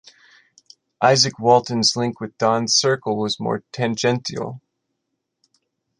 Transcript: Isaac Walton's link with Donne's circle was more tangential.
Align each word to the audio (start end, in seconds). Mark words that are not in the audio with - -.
Isaac 1.03 1.37
Walton's 1.37 1.95
link 1.95 2.19
with 2.19 2.35
Donne's 2.39 2.73
circle 2.73 3.17
was 3.17 3.39
more 3.39 3.61
tangential. 3.71 4.59